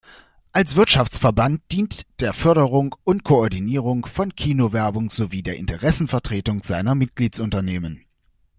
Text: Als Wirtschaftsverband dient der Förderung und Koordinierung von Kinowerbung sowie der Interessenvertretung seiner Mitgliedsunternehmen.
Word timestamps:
Als 0.51 0.77
Wirtschaftsverband 0.77 1.61
dient 1.71 2.07
der 2.21 2.33
Förderung 2.33 2.95
und 3.03 3.23
Koordinierung 3.23 4.07
von 4.07 4.33
Kinowerbung 4.35 5.11
sowie 5.11 5.43
der 5.43 5.57
Interessenvertretung 5.57 6.63
seiner 6.63 6.95
Mitgliedsunternehmen. 6.95 8.03